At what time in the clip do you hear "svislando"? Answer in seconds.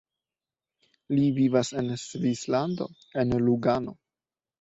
2.05-2.87